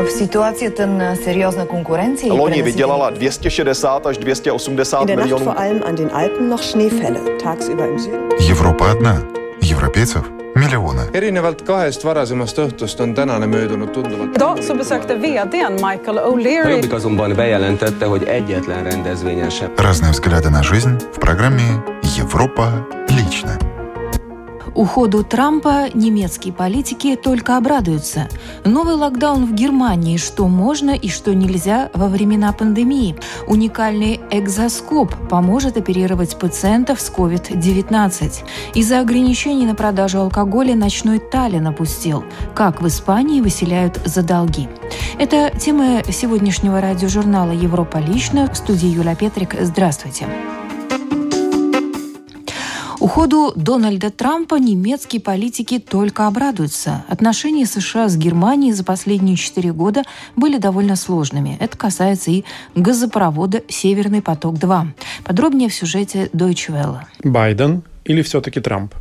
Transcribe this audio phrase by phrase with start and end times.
[0.00, 5.44] В ситуацията на сериозна конкуренция Loni vydělala 260 až 280 In der Nacht milionů.
[5.44, 7.20] vor allem an den Alpen noch Schneefälle.
[7.42, 8.20] Tagsüber im Süden.
[8.50, 9.22] Европа одна.
[9.70, 10.22] Европейцев
[10.56, 11.00] миллионы.
[11.12, 14.36] erinevalt kahest varasemast õhtust on tänane möödunud tunduvalt.
[14.36, 20.50] Idag så besökte vdn Michael O'Leary Jobbik azonban bejelentette, hogy egyetlen rendezvényen sem Разные взгляды
[20.50, 21.82] на жизнь в программе
[22.18, 23.69] «Европа лично».
[24.73, 28.29] Уходу Трампа немецкие политики только обрадуются.
[28.63, 33.15] Новый локдаун в Германии, что можно и что нельзя во времена пандемии.
[33.47, 38.43] Уникальный экзоскоп поможет оперировать пациентов с COVID-19.
[38.75, 42.23] Из-за ограничений на продажу алкоголя ночной Таллин опустил.
[42.55, 44.69] Как в Испании выселяют за долги.
[45.19, 48.49] Это тема сегодняшнего радиожурнала «Европа лично».
[48.51, 49.55] В студии Юля Петрик.
[49.59, 50.27] Здравствуйте.
[53.01, 57.03] Уходу Дональда Трампа немецкие политики только обрадуются.
[57.07, 60.03] Отношения США с Германией за последние четыре года
[60.35, 61.57] были довольно сложными.
[61.59, 62.43] Это касается и
[62.75, 64.89] газопровода «Северный поток-2».
[65.23, 66.99] Подробнее в сюжете Deutsche Welle.
[67.23, 68.93] Байден или все-таки Трамп?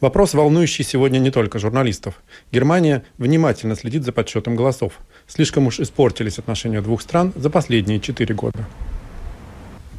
[0.00, 2.22] Вопрос, волнующий сегодня не только журналистов.
[2.52, 4.94] Германия внимательно следит за подсчетом голосов.
[5.26, 8.66] Слишком уж испортились отношения двух стран за последние четыре года.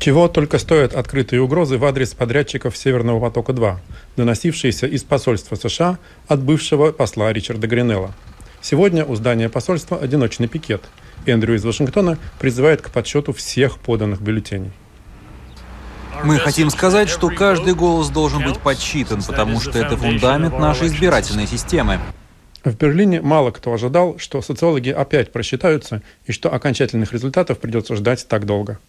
[0.03, 3.77] Чего только стоят открытые угрозы в адрес подрядчиков «Северного потока-2»,
[4.17, 8.13] доносившиеся из посольства США от бывшего посла Ричарда Гринелла.
[8.59, 10.83] Сегодня у здания посольства одиночный пикет.
[11.25, 14.73] Эндрю из Вашингтона призывает к подсчету всех поданных бюллетеней.
[16.25, 21.47] Мы хотим сказать, что каждый голос должен быть подсчитан, потому что это фундамент нашей избирательной
[21.47, 22.01] системы.
[22.65, 28.27] В Берлине мало кто ожидал, что социологи опять просчитаются и что окончательных результатов придется ждать
[28.27, 28.79] так долго.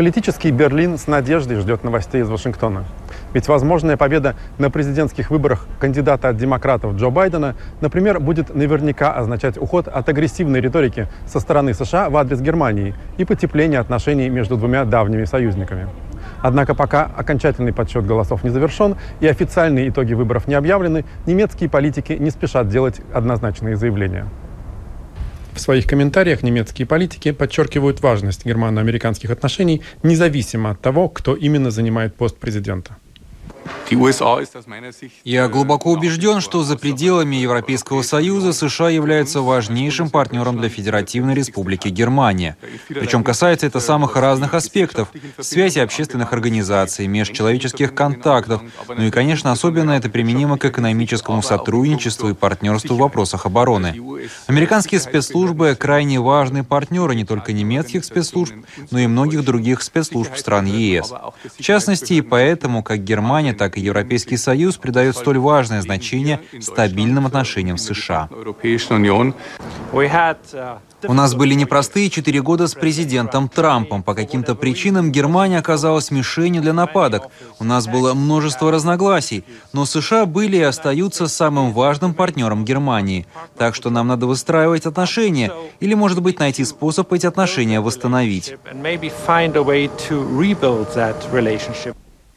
[0.00, 2.86] Политический Берлин с надеждой ждет новостей из Вашингтона.
[3.34, 9.58] Ведь возможная победа на президентских выборах кандидата от демократов Джо Байдена, например, будет наверняка означать
[9.58, 14.86] уход от агрессивной риторики со стороны США в адрес Германии и потепление отношений между двумя
[14.86, 15.86] давними союзниками.
[16.40, 22.14] Однако пока окончательный подсчет голосов не завершен и официальные итоги выборов не объявлены, немецкие политики
[22.14, 24.28] не спешат делать однозначные заявления.
[25.60, 32.14] В своих комментариях немецкие политики подчеркивают важность германо-американских отношений независимо от того, кто именно занимает
[32.14, 32.96] пост президента.
[35.24, 41.88] Я глубоко убежден, что за пределами Европейского Союза США являются важнейшим партнером для Федеративной Республики
[41.88, 42.56] Германия.
[42.88, 45.08] Причем касается это самых разных аспектов–
[45.40, 52.34] связи общественных организаций, межчеловеческих контактов, ну и, конечно, особенно это применимо к экономическому сотрудничеству и
[52.34, 53.94] партнерству в вопросах обороны.
[54.46, 58.54] Американские спецслужбы– крайне важные партнеры не только немецких спецслужб,
[58.90, 61.12] но и многих других спецслужб стран ЕС.
[61.58, 67.26] В частности, и поэтому как Германия, так и Европейский Союз придают столь важное значение стабильным
[67.26, 68.28] отношениям с США.
[71.04, 74.02] У нас были непростые четыре года с президентом Трампом.
[74.02, 77.28] По каким-то причинам Германия оказалась мишенью для нападок.
[77.58, 83.26] У нас было множество разногласий, но США были и остаются самым важным партнером Германии.
[83.56, 88.54] Так что нам надо выстраивать отношения или, может быть, найти способ эти отношения восстановить.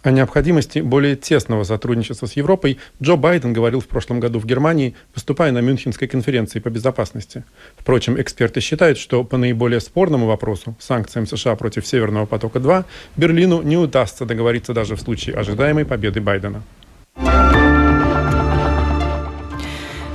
[0.04, 4.96] О необходимости более тесного сотрудничества с Европой Джо Байден говорил в прошлом году в Германии,
[5.16, 7.46] выступая на Мюнхенской конференции по безопасности.
[7.78, 12.84] Впрочем, эксперты считают, что по наиболее спорному вопросу, санкциям США против Северного потока-2,
[13.16, 16.64] Берлину не удастся договориться даже в случае ожидаемой победы Байдена.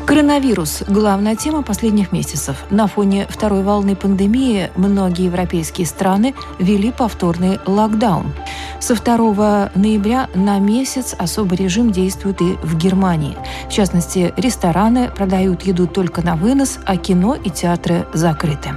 [0.08, 2.64] Коронавирус– главная тема последних месяцев.
[2.70, 8.32] На фоне второй волны пандемии многие европейские страны ввели повторный локдаун.
[8.80, 13.36] Со 2 ноября на месяц особый режим действует и в Германии.
[13.68, 18.70] В частности, рестораны продают еду только на вынос, а кино и театры закрыты.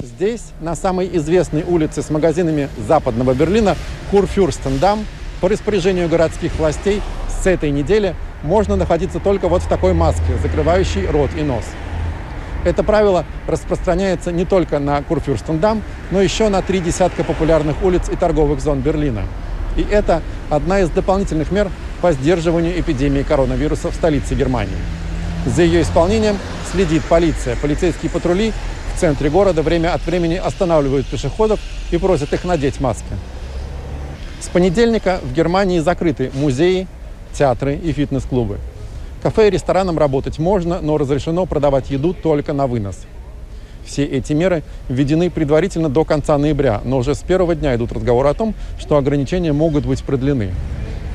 [0.00, 3.76] Здесь, на самой известной улице с магазинами западного Берлина,
[4.10, 5.06] Курфюрстендам,
[5.40, 11.06] по распоряжению городских властей с этой недели можно находиться только вот в такой маске, закрывающей
[11.06, 11.64] рот и нос.
[12.64, 18.16] Это правило распространяется не только на Курфюрстендам, но еще на три десятка популярных улиц и
[18.16, 19.22] торговых зон Берлина.
[19.76, 21.70] И это одна из дополнительных мер
[22.00, 24.76] по сдерживанию эпидемии коронавируса в столице Германии.
[25.46, 26.38] За ее исполнением
[26.72, 27.56] следит полиция.
[27.56, 28.52] Полицейские патрули
[28.94, 31.60] в центре города время от времени останавливают пешеходов
[31.90, 33.04] и просят их надеть маски.
[34.40, 36.86] С понедельника в Германии закрыты музеи,
[37.32, 38.58] театры и фитнес-клубы.
[39.24, 43.06] Кафе и ресторанам работать можно, но разрешено продавать еду только на вынос.
[43.86, 48.28] Все эти меры введены предварительно до конца ноября, но уже с первого дня идут разговоры
[48.28, 50.52] о том, что ограничения могут быть продлены.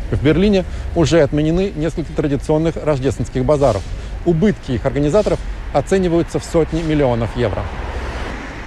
[0.10, 0.66] В Берлине
[0.96, 3.84] уже отменены несколько традиционных рождественских базаров.
[4.26, 5.40] Убытки их организаторов
[5.72, 7.62] оцениваются в сотни миллионов евро.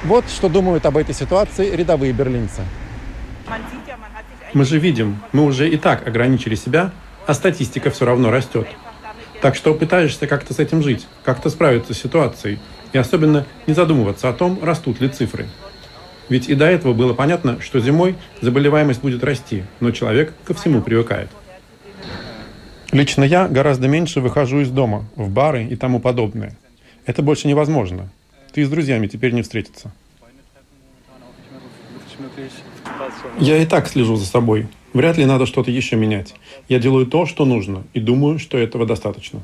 [0.05, 2.63] Вот что думают об этой ситуации рядовые берлинцы.
[4.55, 6.93] Мы же видим, мы уже и так ограничили себя,
[7.27, 8.69] а статистика все равно растет.
[9.43, 12.61] Так что пытаешься как-то с этим жить, как-то справиться с ситуацией,
[12.93, 15.49] и особенно не задумываться о том, растут ли цифры.
[16.29, 20.81] Ведь и до этого было понятно, что зимой заболеваемость будет расти, но человек ко всему
[20.81, 21.29] привыкает.
[22.93, 26.57] Лично я гораздо меньше выхожу из дома, в бары и тому подобное.
[27.05, 28.11] Это больше невозможно.
[28.53, 29.91] Ты с друзьями теперь не встретиться.
[33.39, 34.67] Я и так слежу за собой.
[34.93, 36.35] Вряд ли надо что-то еще менять.
[36.69, 39.41] Я делаю то, что нужно, и думаю, что этого достаточно.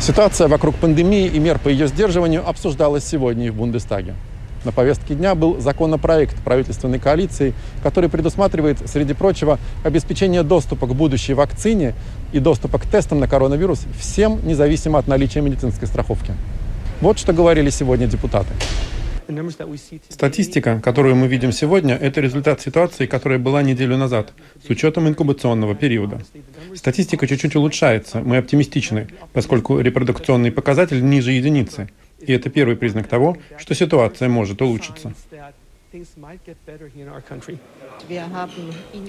[0.00, 4.14] Ситуация вокруг пандемии и мер по ее сдерживанию обсуждалась сегодня и в Бундестаге.
[4.64, 11.34] На повестке дня был законопроект правительственной коалиции, который предусматривает, среди прочего, обеспечение доступа к будущей
[11.34, 11.94] вакцине
[12.32, 16.34] и доступа к тестам на коронавирус всем, независимо от наличия медицинской страховки.
[17.00, 18.48] Вот что говорили сегодня депутаты.
[20.08, 24.32] Статистика, которую мы видим сегодня, это результат ситуации, которая была неделю назад,
[24.64, 26.20] с учетом инкубационного периода.
[26.74, 31.88] Статистика чуть-чуть улучшается, мы оптимистичны, поскольку репродукционный показатель ниже единицы.
[32.20, 35.12] И это первый признак того, что ситуация может улучшиться.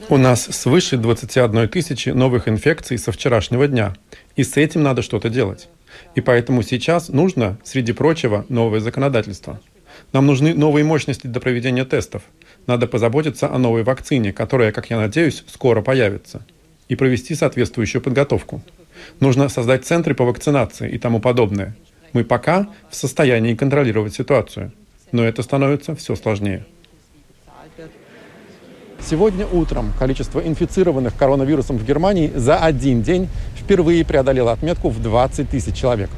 [0.10, 3.96] У нас свыше 21 тысячи новых инфекций со вчерашнего дня.
[4.36, 5.70] И с этим надо что-то делать.
[6.16, 9.60] И поэтому сейчас нужно, среди прочего, новое законодательство.
[10.14, 12.24] Нам нужны новые мощности для проведения тестов.
[12.66, 16.46] Надо позаботиться о новой вакцине, которая, как я надеюсь, скоро появится.
[16.88, 18.62] И провести соответствующую подготовку.
[19.20, 21.76] Нужно создать центры по вакцинации и тому подобное.
[22.14, 24.72] Мы пока в состоянии контролировать ситуацию.
[25.12, 26.66] Но это становится все сложнее.
[29.00, 35.50] Сегодня утром количество инфицированных коронавирусом в Германии за один день впервые преодолело отметку в 20
[35.50, 36.10] тысяч человек.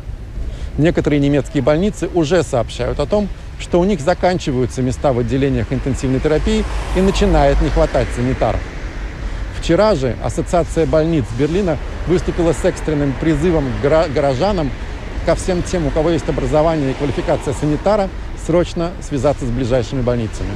[0.78, 3.28] Некоторые немецкие больницы уже сообщают о том,
[3.60, 6.64] что у них заканчиваются места в отделениях интенсивной терапии
[6.96, 8.62] и начинает не хватать санитаров.
[9.60, 11.78] Вчера же Ассоциация больниц Берлина
[12.08, 14.72] выступила с экстренным призывом горожанам
[15.26, 18.10] ко всем тем, у кого есть образование и квалификация санитара,
[18.46, 20.50] срочно связаться с ближайшими больницами.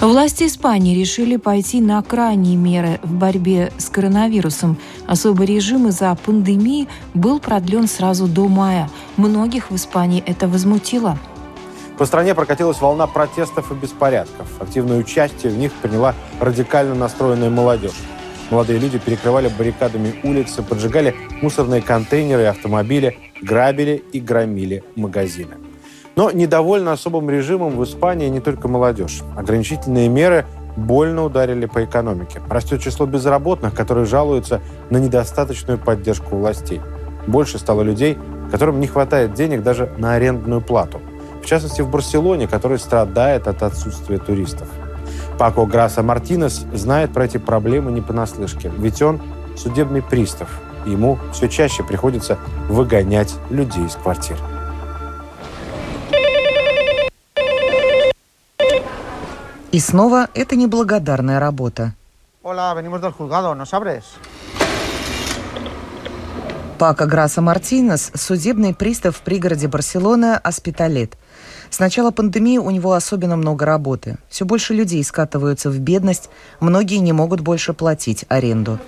[0.00, 4.78] Власти Испании решили пойти на крайние меры в борьбе с коронавирусом.
[5.06, 8.90] Особый режим из-за пандемии был продлен сразу до мая.
[9.16, 11.18] Многих в Испании это возмутило.
[11.98, 14.46] По стране прокатилась волна протестов и беспорядков.
[14.60, 17.96] Активное участие в них приняла радикально настроенная молодежь.
[18.50, 25.56] Молодые люди перекрывали баррикадами улицы, поджигали мусорные контейнеры и автомобили, грабили и громили магазины.
[26.16, 29.22] Но недовольна особым режимом в Испании не только молодежь.
[29.36, 32.40] Ограничительные меры больно ударили по экономике.
[32.48, 36.80] Растет число безработных, которые жалуются на недостаточную поддержку властей.
[37.26, 38.18] Больше стало людей,
[38.50, 41.00] которым не хватает денег даже на арендную плату.
[41.42, 44.68] В частности, в Барселоне, который страдает от отсутствия туристов.
[45.38, 49.20] Пако Граса Мартинес знает про эти проблемы не понаслышке, ведь он
[49.56, 50.48] судебный пристав.
[50.86, 52.38] Ему все чаще приходится
[52.68, 54.36] выгонять людей из квартир.
[59.76, 61.92] И снова это неблагодарная работа.
[66.78, 71.18] Пака Граса Мартинес– судебный пристав в пригороде Барселоны Аспиталет.
[71.68, 74.16] С начала пандемии у него особенно много работы.
[74.30, 78.78] Все больше людей скатываются в бедность, многие не могут больше платить аренду.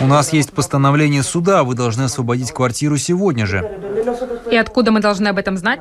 [0.00, 3.58] У нас есть постановление суда, вы должны освободить квартиру сегодня же.
[4.50, 5.78] И откуда мы должны об этом знать?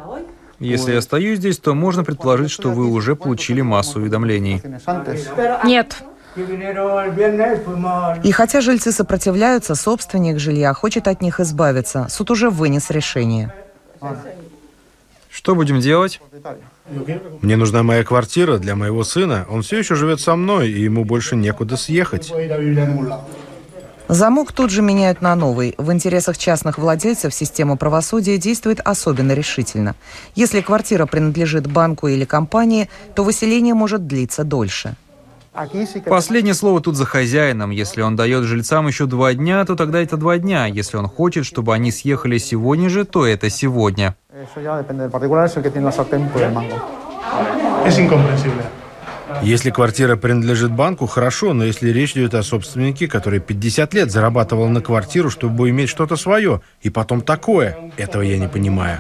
[0.60, 4.62] Если я остаюсь здесь, то можно предположить, что вы уже получили массу уведомлений.
[5.64, 6.04] Нет.
[8.24, 12.08] И хотя жильцы сопротивляются, собственник жилья хочет от них избавиться.
[12.10, 13.54] Суд уже вынес решение.
[15.30, 16.20] Что будем делать?
[17.42, 19.46] Мне нужна моя квартира для моего сына.
[19.50, 22.32] Он все еще живет со мной, и ему больше некуда съехать.
[24.08, 25.76] Замок тут же меняют на новый.
[25.78, 29.96] В интересах частных владельцев система правосудия действует особенно решительно.
[30.34, 34.96] Если квартира принадлежит банку или компании, то выселение может длиться дольше.
[36.06, 37.72] Последнее слово тут за хозяином.
[37.72, 40.68] Если он дает жильцам еще два дня, то тогда это два дня.
[40.68, 44.16] Если он хочет, чтобы они съехали сегодня же, то это сегодня.
[49.42, 54.68] Если квартира принадлежит банку, хорошо, но если речь идет о собственнике, который 50 лет зарабатывал
[54.70, 59.00] на квартиру, чтобы иметь что-то свое, и потом такое, этого я не понимаю.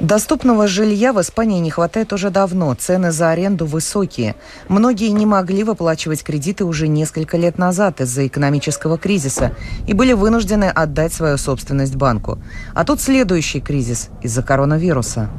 [0.00, 2.72] Доступного жилья в Испании не хватает уже давно.
[2.74, 4.36] Цены за аренду высокие.
[4.68, 9.56] Многие не могли выплачивать кредиты уже несколько лет назад из-за экономического кризиса
[9.88, 12.38] и были вынуждены отдать свою собственность банку.
[12.74, 15.30] А тут следующий кризис из-за коронавируса.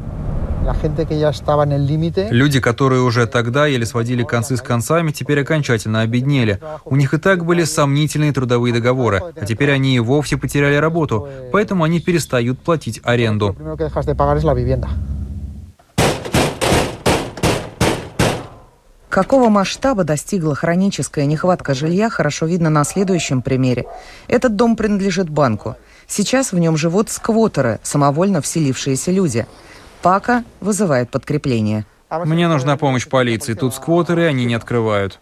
[2.32, 6.60] Люди, которые уже тогда еле сводили концы с концами, теперь окончательно обеднели.
[6.86, 11.28] У них и так были сомнительные трудовые договоры, а теперь они и вовсе потеряли работу,
[11.52, 13.56] поэтому они перестают платить аренду.
[19.10, 23.86] Какого масштаба достигла хроническая нехватка жилья, хорошо видно на следующем примере.
[24.28, 25.76] Этот дом принадлежит банку.
[26.08, 29.48] Сейчас в нем живут сквотеры, самовольно вселившиеся люди–
[30.02, 31.86] Пака вызывает подкрепление.
[32.10, 33.54] Мне нужна помощь полиции.
[33.54, 35.20] Тут сквотеры, они не открывают.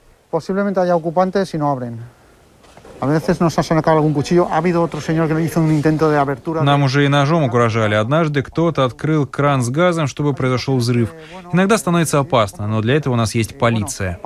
[6.61, 7.95] Нам уже и ножом угрожали.
[7.95, 11.11] Однажды кто-то открыл кран с газом, чтобы произошел взрыв.
[11.51, 14.19] Иногда становится опасно, но для этого у нас есть полиция.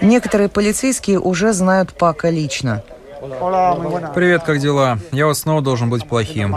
[0.00, 2.82] Некоторые полицейские уже знают Пака лично.
[4.14, 4.98] Привет, как дела?
[5.12, 6.56] Я вот снова должен быть плохим.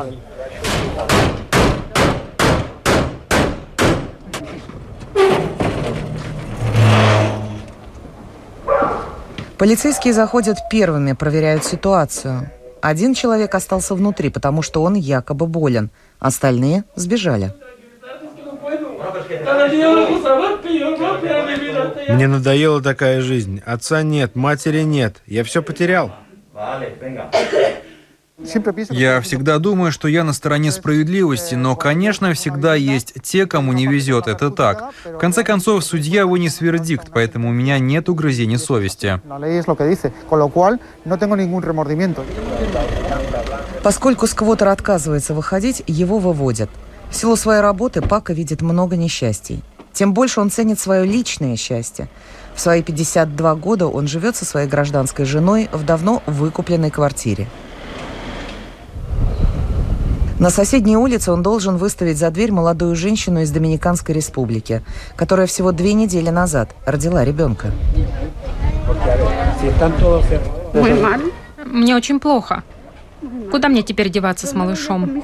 [9.58, 12.50] Полицейские заходят первыми, проверяют ситуацию.
[12.82, 15.90] Один человек остался внутри, потому что он якобы болен.
[16.20, 17.54] Остальные сбежали.
[22.10, 23.62] Мне надоела такая жизнь.
[23.66, 25.22] Отца нет, матери нет.
[25.26, 26.12] Я все потерял.
[28.90, 33.88] Я всегда думаю, что я на стороне справедливости, но, конечно, всегда есть те, кому не
[33.88, 34.28] везет.
[34.28, 34.92] Это так.
[35.06, 39.22] В конце концов, судья вынес вердикт, поэтому у меня нет угрызений совести.
[43.82, 46.70] Поскольку сквотер отказывается выходить, его выводят.
[47.10, 49.62] В силу своей работы Пака видит много несчастий.
[49.94, 52.08] Тем больше он ценит свое личное счастье.
[52.56, 57.48] В свои 52 года он живет со своей гражданской женой в давно выкупленной квартире.
[60.44, 64.84] На соседней улице он должен выставить за дверь молодую женщину из Доминиканской республики,
[65.16, 67.72] которая всего две недели назад родила ребенка.
[71.64, 72.62] Мне очень плохо.
[73.52, 75.24] Куда мне теперь деваться с малышом?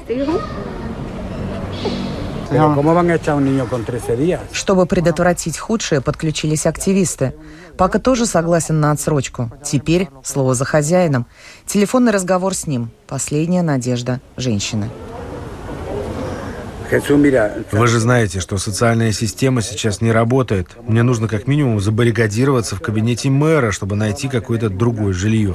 [4.52, 7.34] Чтобы предотвратить худшее, подключились активисты.
[7.76, 9.50] Пака тоже согласен на отсрочку.
[9.62, 11.26] Теперь слово за хозяином.
[11.66, 12.90] Телефонный разговор с ним.
[13.06, 14.88] Последняя надежда женщины.
[17.72, 20.68] Вы же знаете, что социальная система сейчас не работает.
[20.86, 25.54] Мне нужно как минимум забаррикадироваться в кабинете мэра, чтобы найти какое-то другое жилье.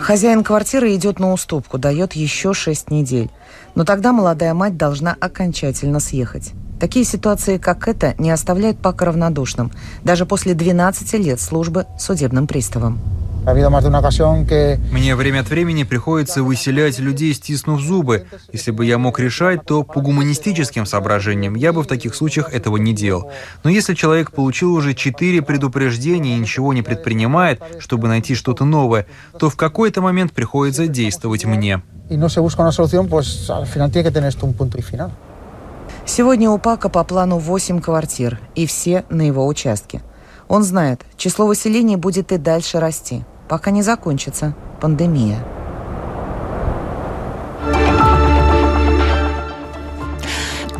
[0.00, 3.30] Хозяин квартиры идет на уступку, дает еще шесть недель.
[3.74, 6.52] Но тогда молодая мать должна окончательно съехать.
[6.78, 9.72] Такие ситуации, как эта, не оставляют Пака равнодушным,
[10.04, 13.00] даже после 12 лет службы судебным приставом.
[14.90, 18.26] Мне время от времени приходится выселять людей, стиснув зубы.
[18.52, 22.76] Если бы я мог решать, то по гуманистическим соображениям я бы в таких случаях этого
[22.76, 23.30] не делал.
[23.62, 29.06] Но если человек получил уже четыре предупреждения и ничего не предпринимает, чтобы найти что-то новое,
[29.38, 31.82] то в какой-то момент приходится действовать мне.
[36.04, 40.02] Сегодня у Пака по плану 8 квартир, и все на его участке.
[40.48, 45.38] Он знает, число выселений будет и дальше расти пока не закончится пандемия.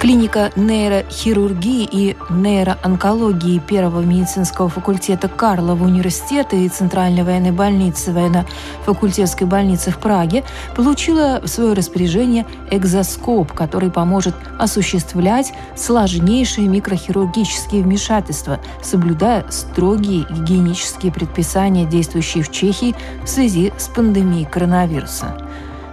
[0.06, 9.90] Клиника нейрохирургии и нейроонкологии Первого медицинского факультета Карлова университета и Центральной военной больницы военно-факультетской больницы
[9.90, 10.44] в Праге
[10.76, 21.84] получила в свое распоряжение экзоскоп, который поможет осуществлять сложнейшие микрохирургические вмешательства, соблюдая строгие гигиенические предписания,
[21.84, 22.94] действующие в Чехии
[23.24, 25.36] в связи с пандемией коронавируса.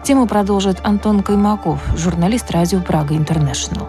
[0.03, 3.88] Тему продолжит Антон Каймаков, журналист радио «Прага Интернешнл».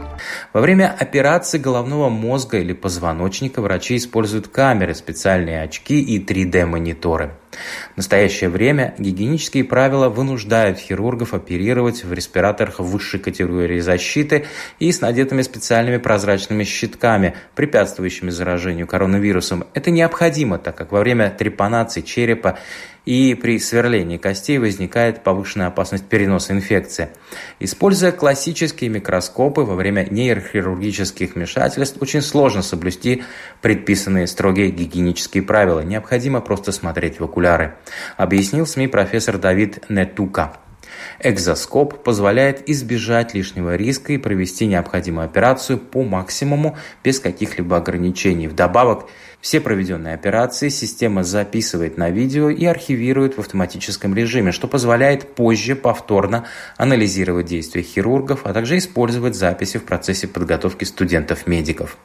[0.52, 7.33] Во время операции головного мозга или позвоночника врачи используют камеры, специальные очки и 3D-мониторы.
[7.94, 14.46] В настоящее время гигиенические правила вынуждают хирургов оперировать в респираторах высшей категории защиты
[14.78, 19.64] и с надетыми специальными прозрачными щитками, препятствующими заражению коронавирусом.
[19.75, 22.58] Это необходимо, так как во время трепанации черепа
[23.04, 27.11] и при сверлении костей возникает повышенная опасность переноса инфекции.
[27.61, 33.25] Используя классические микроскопы во время нейрохирургических вмешательств, очень сложно соблюсти
[33.61, 35.80] предписанные строгие гигиенические правила.
[35.80, 37.74] Необходимо просто смотреть в окуляры,
[38.16, 40.63] объяснил СМИ профессор Давид Нетука.
[41.21, 48.49] Экзоскоп позволяет избежать лишнего риска и провести необходимую операцию по максимуму без каких-либо ограничений.
[48.49, 49.06] Вдобавок,
[49.40, 55.76] все проведенные операции система записывает на видео и архивирует в автоматическом режиме, что позволяет позже
[55.76, 56.47] повторно
[56.78, 61.99] анализировать действия хирургов, а также использовать записи в процессе подготовки студентов-медиков.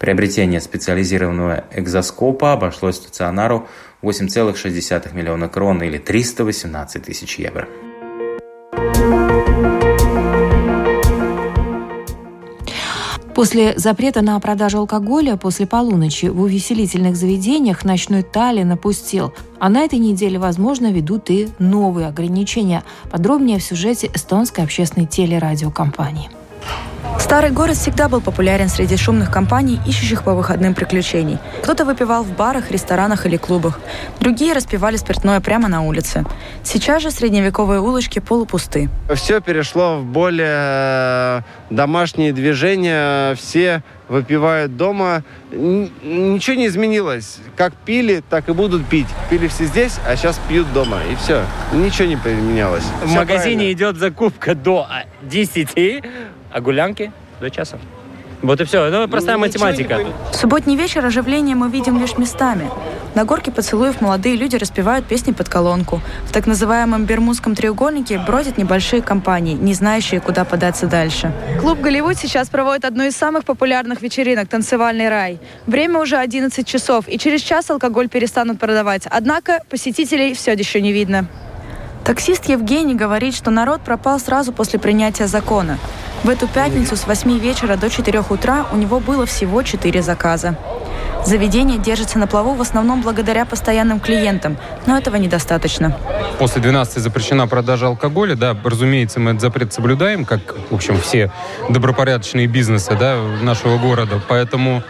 [0.00, 3.68] Приобретение специализированного экзоскопа обошлось стационару
[4.02, 7.68] 8,6 миллиона крон или 318 тысяч евро.
[13.40, 19.32] После запрета на продажу алкоголя после полуночи в увеселительных заведениях ночной Таллин опустил.
[19.58, 22.84] А на этой неделе, возможно, ведут и новые ограничения.
[23.10, 26.28] Подробнее в сюжете эстонской общественной телерадиокомпании.
[27.18, 31.38] Старый город всегда был популярен среди шумных компаний, ищущих по выходным приключений.
[31.62, 33.80] Кто-то выпивал в барах, ресторанах или клубах.
[34.20, 36.24] Другие распивали спиртное прямо на улице.
[36.64, 38.90] Сейчас же средневековые улочки полупусты.
[39.14, 43.34] Все перешло в более домашние движения.
[43.34, 45.22] Все выпивают дома.
[45.52, 47.38] Ничего не изменилось.
[47.56, 49.06] Как пили, так и будут пить.
[49.30, 50.98] Пили все здесь, а сейчас пьют дома.
[51.10, 51.44] И все.
[51.72, 52.84] Ничего не поменялось.
[53.02, 53.72] В все магазине правильно.
[53.72, 54.88] идет закупка до
[55.22, 56.02] 10,
[56.52, 57.78] а гулянки до часа.
[58.42, 58.84] Вот и все.
[58.84, 60.00] Это простая ну, математика.
[60.32, 62.70] В субботний вечер оживление мы видим лишь местами.
[63.14, 66.00] На горке поцелуев молодые люди распевают песни под колонку.
[66.24, 71.32] В так называемом Бермудском треугольнике бродят небольшие компании, не знающие, куда податься дальше.
[71.60, 75.40] Клуб «Голливуд» сейчас проводит одну из самых популярных вечеринок «Танцевальный рай».
[75.66, 79.02] Время уже 11 часов, и через час алкоголь перестанут продавать.
[79.10, 81.26] Однако посетителей все еще не видно.
[82.04, 85.78] Таксист Евгений говорит, что народ пропал сразу после принятия закона.
[86.22, 90.54] В эту пятницу с 8 вечера до 4 утра у него было всего 4 заказа.
[91.24, 95.96] Заведение держится на плаву в основном благодаря постоянным клиентам, но этого недостаточно.
[96.38, 101.30] После 12 запрещена продажа алкоголя, да, разумеется, мы этот запрет соблюдаем, как, в общем, все
[101.70, 104.82] добропорядочные бизнесы да, нашего города, поэтому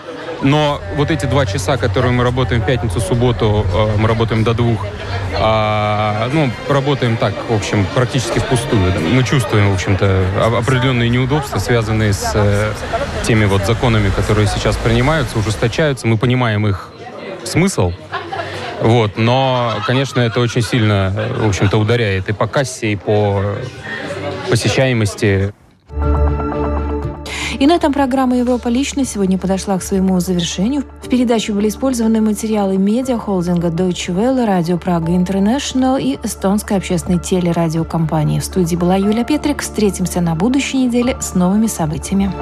[0.43, 4.55] но вот эти два часа, которые мы работаем в пятницу, субботу, э, мы работаем до
[4.55, 4.87] двух,
[5.39, 8.93] а, ну, работаем так, в общем, практически впустую.
[9.01, 12.73] Мы чувствуем, в общем-то, определенные неудобства, связанные с э,
[13.25, 16.07] теми вот законами, которые сейчас принимаются, ужесточаются.
[16.07, 16.91] Мы понимаем их
[17.45, 17.93] смысл,
[18.81, 23.43] вот, но, конечно, это очень сильно, в общем-то, ударяет и по кассе, и по
[24.49, 25.53] посещаемости.
[27.61, 30.83] И на этом программа «Европа лично» сегодня подошла к своему завершению.
[31.03, 38.41] В передаче были использованы материалы медиа-холдинга Deutsche Welle, Радио Прага International и эстонской общественной телерадиокомпании.
[38.41, 39.61] В студии была Юлия Петрик.
[39.61, 42.33] Встретимся на будущей неделе с новыми событиями.